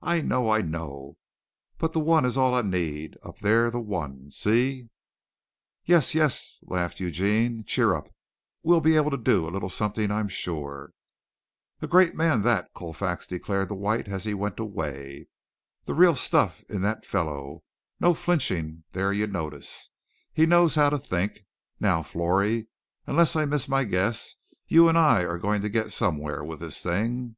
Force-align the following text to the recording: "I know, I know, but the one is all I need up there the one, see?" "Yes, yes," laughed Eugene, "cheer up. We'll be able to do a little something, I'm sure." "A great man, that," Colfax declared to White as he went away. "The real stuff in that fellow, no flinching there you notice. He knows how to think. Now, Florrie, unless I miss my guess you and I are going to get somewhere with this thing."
"I 0.00 0.22
know, 0.22 0.48
I 0.48 0.62
know, 0.62 1.18
but 1.76 1.92
the 1.92 2.00
one 2.00 2.24
is 2.24 2.38
all 2.38 2.54
I 2.54 2.62
need 2.62 3.18
up 3.22 3.40
there 3.40 3.70
the 3.70 3.78
one, 3.78 4.30
see?" 4.30 4.88
"Yes, 5.84 6.14
yes," 6.14 6.60
laughed 6.62 6.98
Eugene, 6.98 7.64
"cheer 7.66 7.92
up. 7.94 8.08
We'll 8.62 8.80
be 8.80 8.96
able 8.96 9.10
to 9.10 9.18
do 9.18 9.46
a 9.46 9.50
little 9.52 9.68
something, 9.68 10.10
I'm 10.10 10.28
sure." 10.28 10.94
"A 11.82 11.86
great 11.86 12.14
man, 12.14 12.40
that," 12.40 12.72
Colfax 12.72 13.26
declared 13.26 13.68
to 13.68 13.74
White 13.74 14.08
as 14.08 14.24
he 14.24 14.32
went 14.32 14.58
away. 14.58 15.26
"The 15.84 15.92
real 15.92 16.14
stuff 16.16 16.64
in 16.70 16.80
that 16.80 17.04
fellow, 17.04 17.62
no 18.00 18.14
flinching 18.14 18.84
there 18.92 19.12
you 19.12 19.26
notice. 19.26 19.90
He 20.32 20.46
knows 20.46 20.74
how 20.76 20.88
to 20.88 20.98
think. 20.98 21.40
Now, 21.78 22.02
Florrie, 22.02 22.68
unless 23.06 23.36
I 23.36 23.44
miss 23.44 23.68
my 23.68 23.84
guess 23.84 24.36
you 24.68 24.88
and 24.88 24.96
I 24.96 25.22
are 25.26 25.36
going 25.36 25.60
to 25.60 25.68
get 25.68 25.92
somewhere 25.92 26.42
with 26.42 26.60
this 26.60 26.82
thing." 26.82 27.36